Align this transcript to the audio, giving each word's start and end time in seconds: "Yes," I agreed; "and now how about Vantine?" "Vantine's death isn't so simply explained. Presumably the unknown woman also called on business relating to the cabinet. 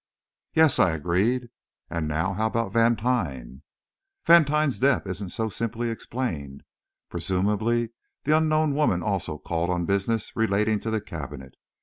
"Yes," 0.55 0.79
I 0.79 0.93
agreed; 0.93 1.51
"and 1.87 2.07
now 2.07 2.33
how 2.33 2.47
about 2.47 2.73
Vantine?" 2.73 3.61
"Vantine's 4.25 4.79
death 4.79 5.05
isn't 5.05 5.29
so 5.29 5.47
simply 5.47 5.91
explained. 5.91 6.63
Presumably 7.07 7.91
the 8.23 8.35
unknown 8.35 8.73
woman 8.73 9.03
also 9.03 9.37
called 9.37 9.69
on 9.69 9.85
business 9.85 10.35
relating 10.35 10.79
to 10.79 10.89
the 10.89 11.01
cabinet. 11.01 11.53